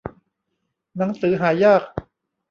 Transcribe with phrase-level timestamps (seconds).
[0.97, 1.81] หนังสือหายาก